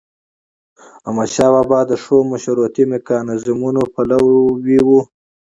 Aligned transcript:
احمدشاه 1.07 1.49
بابا 1.53 1.79
د 1.89 1.91
ښو 2.03 2.15
مشورتي 2.31 2.83
میکانیزمونو 2.91 3.81
پلوي 3.93 4.79
و. 4.85 4.89